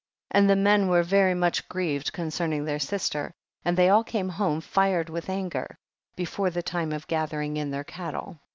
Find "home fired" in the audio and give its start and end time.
4.29-5.09